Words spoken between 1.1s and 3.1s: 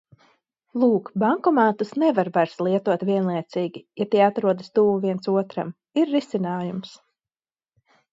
bankomātus nevar vairs lietot